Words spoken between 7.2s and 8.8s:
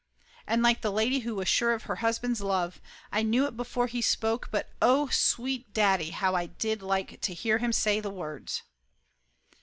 to hear him say the words!